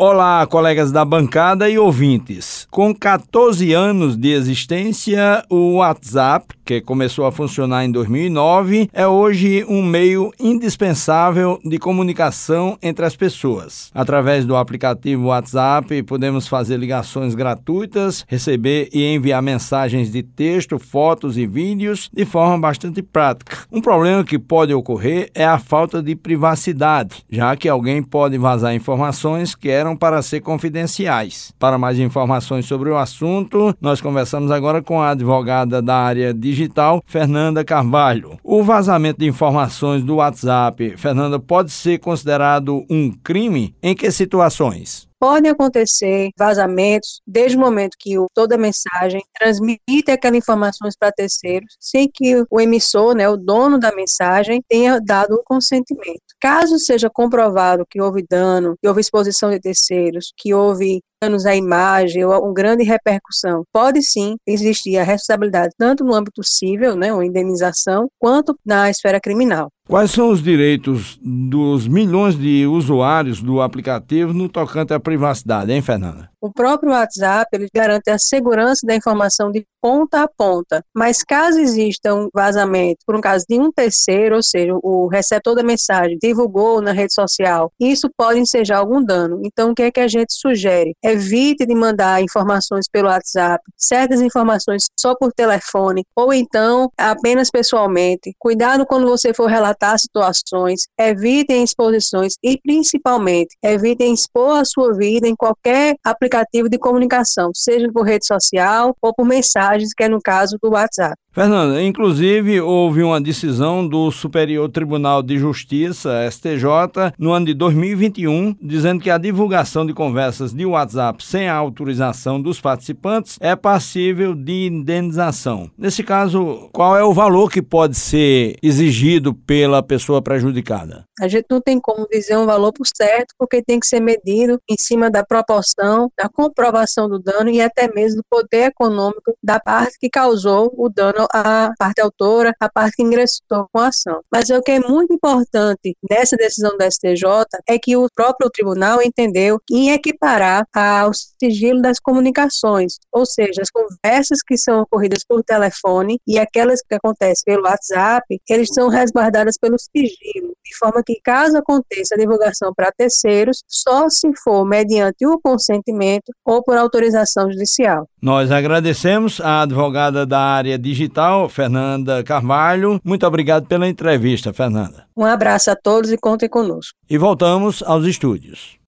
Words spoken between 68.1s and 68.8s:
quanto